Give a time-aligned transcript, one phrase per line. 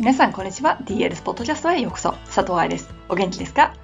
[0.00, 0.78] 皆さん、こんにちは。
[0.86, 2.12] DLS ポッドキャストへようこそ。
[2.24, 2.88] 佐藤愛です。
[3.10, 3.74] お元気ですか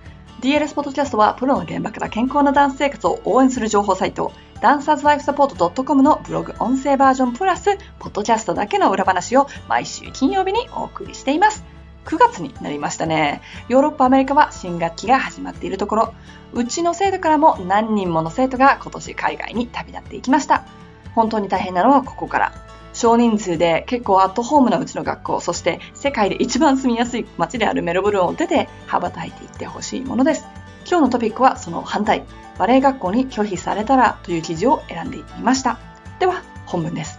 [0.40, 4.32] ?DLS ポッドキャストは、プロの現場から健康なダンス生活を応援する情報サイト、
[4.62, 11.62] ダンサーズライフサポート .com のブログ音声バージョンプラス、ポッドキャストだけの裏話を毎週金曜日にお送りしています。
[12.06, 13.42] 9月になりましたね。
[13.68, 16.14] ヨーロッパ、アメリカは新学期が始まっているところ、
[16.54, 20.64] うちの生徒からも何人もの生徒が今年海外に旅立っていきました。
[21.14, 22.52] 本当に大変なのはここから。
[22.96, 30.46] 少人数で結構アットホームなうちの学校、そして世界で一番住みやすい街であるメロブルンを出て羽ばたいていってほしいものです。
[30.88, 32.24] 今日のトピックはその反対、
[32.58, 35.78] バレエ学校に拒否されたらという記事を選んでみました。
[36.20, 37.18] では、本文です。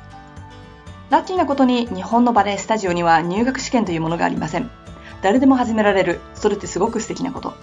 [1.12, 4.72] ラッキーなことに日本のバレエスタジオには入学試験というものがありません。
[5.22, 6.22] 誰でも始められる。
[6.34, 7.54] それってすごく素敵なこと。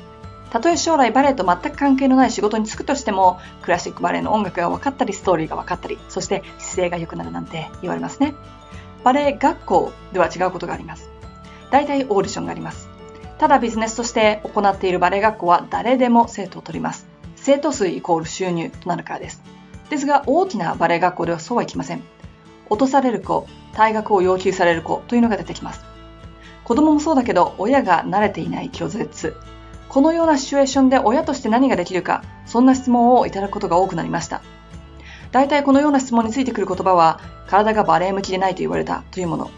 [0.54, 8.34] たとえ将来バレエと全く関係のない仕事に就くとしても、クラシックバレエの音楽が分かったり、ストーリーが分かったり、そして姿勢が良くなるなんて言われますね。
[9.02, 11.10] バレエ学校では違うことがあります。
[11.72, 12.88] 大体オーディションがあります。
[13.40, 17.08] ただビジネスとして行っているバレエ学校は誰でも生徒を取ります。
[17.34, 19.42] 生徒数イコール収入となるからです。
[19.90, 22.02] ですが大きなバレエ学校ではそうはいきません。
[22.70, 25.84] 落とされる子、退学を要求される子というのが出てきます。
[26.62, 29.34] 子供もそうだけど親が慣れていない拒絶、
[29.94, 34.42] このようなシチュエーションで親として何ができるか、そんな質問をいただくことが多くなりました。
[35.30, 39.52] 大体このような質問についてくる言葉は、体がバレエ向きでないと言われたというもの。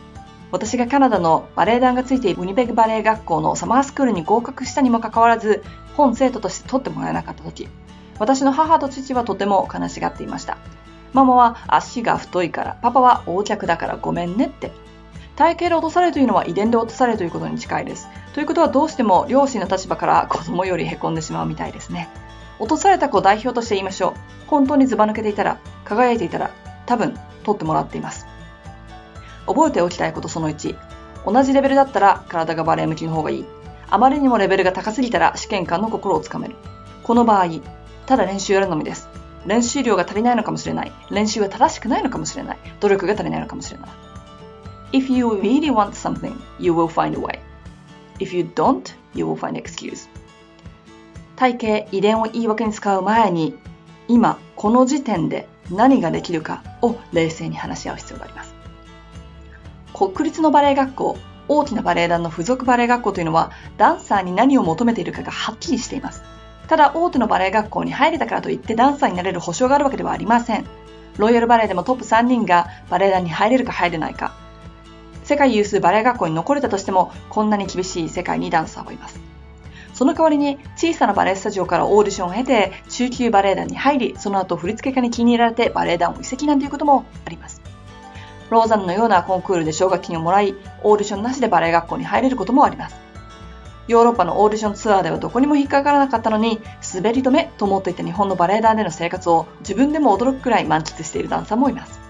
[0.52, 5.64] 私がカナダのバレエ団がついているウニベグバレエ学校のサマースクールに合格したにもかかわらず、
[5.96, 7.66] 本生徒として取ってもらえなかった時、
[8.18, 10.58] 私の母と父はとても悲しがっていました。
[11.14, 14.70] ママは足が太いから、パパは横脚だからごめんねって
[15.36, 18.08] 体型で落とされるというのは遺伝で落とされるということに近いです。
[18.34, 22.08] ということはどうしても両親の立場から子供より凹んでしまうみたいですね。
[22.58, 24.14] 落とされた子を代表として言いましょう。
[24.46, 26.50] 本当にずば抜けていたら、輝いていたら、
[26.86, 28.26] 多分、取ってもらっています。
[29.46, 30.76] 覚えておきたいことその1。
[31.26, 33.44] 同じレベルだったら体がバレエ向きの方がいい。
[33.88, 36.56] あまりにもレベルが高すぎたら試験官の心をつかめる。
[37.02, 37.46] この場合、
[38.06, 39.08] ただ練習やるのみです。
[39.46, 40.92] 練習量が足りないのかもしれない。
[41.10, 42.58] 練習が正しくないのかもしれない。
[42.80, 43.90] 努力が足りないのかもしれない。
[44.92, 47.40] If you really want something, you will find a way.
[48.18, 48.82] If you don't,
[49.14, 50.08] you will find an excuse.
[51.36, 53.56] 体型、遺伝を言い訳に使う前に、
[54.08, 58.54] 今、この時点で何ができるかを冷静に話し合う必要があります。
[59.92, 61.18] 国立のバレエ学校、
[61.48, 66.22] 大きなバレエ団の付属バレエ学校というのは、ダンサーに何を求めているかがはっきりしています。
[66.68, 70.64] ただ、大手のバレエ学校に入れたからといってダンサーになれる保証があるわけではありません。
[71.18, 74.34] ロイヤルバレエでもトップ3人がバレエ団に入れるか入れないか、
[75.26, 79.18] 世界有数バレエ学校に残れたとしても、こんなに厳しい世界にダンサーはいます。
[79.92, 87.60] その代わりに、小さなバレエスタジオからオーディションを経て、中級バレエ団に入り、その後振付家に気に入られてバレエ団を移籍なんていうこともあります。
[88.50, 90.54] ローザンのようなコンクールで奨学金をもらい、
[90.84, 93.00] オーディションなしでバレエ学校に入れることもあります。
[93.88, 96.60] ヨーロッパのオーディションツアーではどこにも引っかからなかったのに、
[96.94, 102.05] 滑り止めと思っていた日本のバレエ団での生活を自分でも驚くくらい満喫しているダンサーもいます。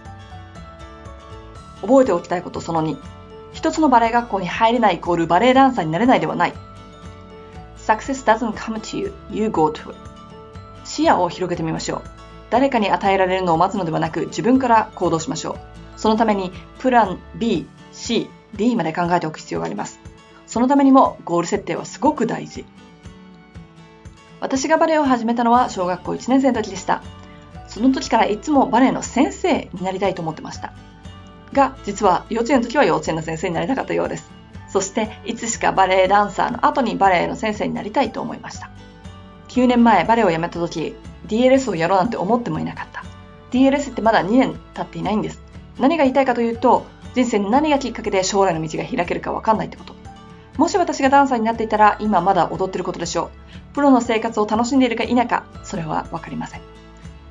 [1.86, 2.96] 覚えておきたいことその2。
[3.52, 6.52] 一つのバレエ学校に入れないイコールバレエダンサーになれないではない。
[7.78, 9.94] Success doesn't come to you, you go to it.
[10.84, 12.02] 視野を広げてみましょう。
[12.50, 15.56] 誰かに与えられるのを待つのではなく自分から行動しましょう。
[15.96, 20.00] そのためにプラン B、C、D まで考えておく必要があります。
[20.46, 22.64] そのためにもゴール設定はすごく大事。
[24.40, 27.02] 私がバレエを始めたのは小学校1年生の時でした。
[27.68, 30.72] その時からいつもバレエの先生になりたいと思ってました。
[31.56, 34.30] が、実は幼稚園の時は幼稚園の先生になりたかったようです。
[34.68, 38.70] そして、いつしかバレエダンサーの後にバレエの先生になりたいと思いました。
[39.48, 40.94] 9年前バレエを辞めた時、
[41.26, 43.02] DLS をやろうなんて思ってもいなかった。
[43.50, 45.40] DLS ってまだ2年経っていないんです。
[45.78, 46.84] 何が言いたいかというと、
[47.14, 49.94] 人生に何がきっかけで将来の道が開けるかわかんないってこと。
[50.58, 53.74] もし私がダンサーになっていたら、今まだ踊ってることでしょう。
[53.74, 56.60] プロの生活を楽しんでいるか否か、それはわかりません。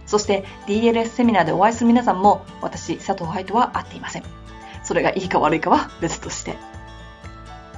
[0.06, 4.24] そして DLS セミナーでお会いする皆さんも私、佐藤愛とは会っていません。
[4.84, 6.58] それがいいか悪いかは別として。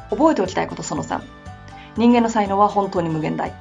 [0.09, 1.21] 覚えておきたいことその3。
[1.97, 3.53] 人間の才能は本当に無限大。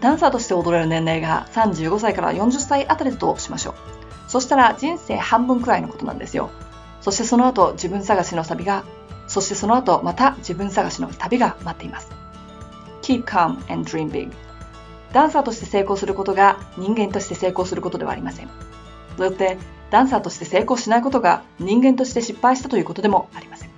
[0.00, 3.74] ダンサーとして踊れる年齢が35歳から40歳あたりだとしましょう。
[4.28, 6.50] そしたら人生半分くらいのことなんですよ。
[7.02, 8.84] そしてその後自分探しの旅が、
[9.26, 12.10] そしてその後また自分探しの旅が待っています。
[13.02, 14.30] Keep calm and dream big.
[15.12, 18.48] ダンサーとして成功することが人間として成功することではありません。
[19.18, 19.58] よって
[19.90, 23.70] ダンサーとして成功しないことが人間として失敗したということでもありません。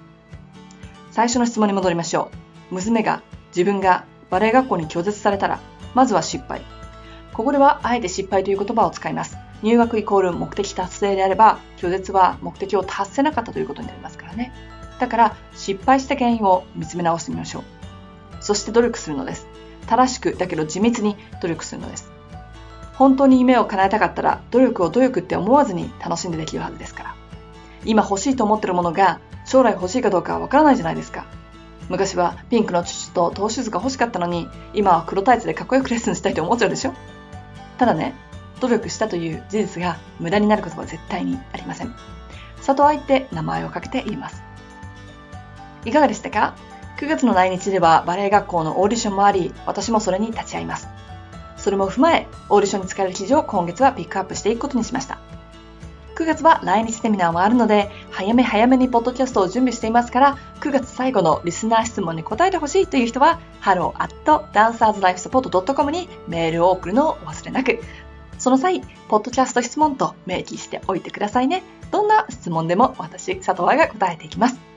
[1.10, 2.31] 最初の質問に戻りましょ
[2.70, 2.75] う。
[2.75, 5.60] 娘が自分がバレエ学校に拒絶されたら、
[5.94, 6.62] まずは失敗。
[7.32, 9.36] ここではあえて失敗という言葉を使います。
[9.62, 14.52] 入学イコール目的達成であれば、拒絶は目的を達せなかったということになりますからね。
[15.00, 17.62] だから失敗した原因を見つめ直してみましょう。
[18.40, 19.46] そして努力するのです。
[19.86, 22.10] 正しくだけど地道に努力するのです。
[22.94, 27.14] 本当に夢を叶えたかったら努力を努力って思わずに楽しんでできるはずですから。
[27.84, 31.26] 今欲しいと思ってるものが将来欲しいかどうかわからないじゃないですか。
[31.88, 36.94] 昔はピンクのチュとトーシューズが欲しかったのに今は黒タイツでかっこよくレッスンしたいと思っちゃうでしょ
[37.76, 38.14] ただね、
[38.60, 41.94] 努力したという事実が無駄になることは絶対にありません。
[42.62, 44.42] 里愛って名前をかけて言います。
[45.84, 46.54] いかがでしたか？
[47.04, 50.88] ?9 月の来日ではバレエ学校のオーディションもあり、私もそれに立ち会います。
[51.58, 55.18] それも踏まえ、オーディションに使える記事を今月はピックアップしていくことにしました。
[56.14, 67.80] 9月は来日セミナーもあるので、早め早めにポッドキャストを準備していますから、9月最後のリスナー質問に答えてほしいという人は、hello.dancerslifesupport.com にメールを送るのをお忘れなく。
[68.38, 71.62] その際、ポッドキャスト質問と明記しておいてくださいね。
[71.90, 74.73] どんな質問でも私、佐藤愛が答えていきます。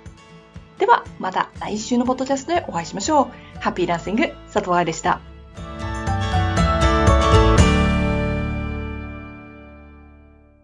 [0.77, 3.59] では、また来週のポッドキャストでお会いしましょう。
[3.59, 5.21] ハッピーランシング、佐藤愛でした。